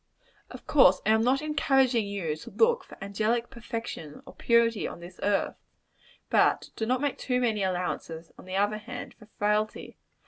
Of 0.49 0.65
course, 0.65 0.99
I 1.05 1.11
am 1.11 1.21
not 1.21 1.43
encouraging 1.43 2.07
you 2.07 2.35
to 2.37 2.49
look 2.49 2.83
for 2.83 2.97
angelic 3.03 3.51
perfection 3.51 4.23
or 4.25 4.33
purity 4.33 4.87
on 4.87 4.99
this 4.99 5.19
earth; 5.21 5.57
but 6.31 6.71
do 6.75 6.87
not 6.87 7.01
make 7.01 7.19
too 7.19 7.39
many 7.39 7.61
allowances, 7.61 8.31
on 8.35 8.45
the 8.45 8.55
other 8.55 8.79
hand, 8.79 9.13
for 9.19 9.27
frailty. 9.37 9.97